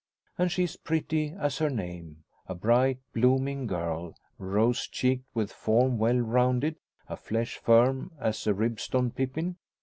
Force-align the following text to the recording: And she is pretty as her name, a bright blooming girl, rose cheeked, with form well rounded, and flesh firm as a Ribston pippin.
And 0.35 0.51
she 0.51 0.63
is 0.63 0.77
pretty 0.77 1.31
as 1.37 1.59
her 1.59 1.69
name, 1.69 2.23
a 2.47 2.55
bright 2.55 2.97
blooming 3.13 3.67
girl, 3.67 4.15
rose 4.39 4.87
cheeked, 4.87 5.27
with 5.35 5.51
form 5.53 5.99
well 5.99 6.17
rounded, 6.17 6.77
and 7.07 7.19
flesh 7.19 7.57
firm 7.57 8.09
as 8.19 8.47
a 8.47 8.53
Ribston 8.55 9.11
pippin. 9.11 9.57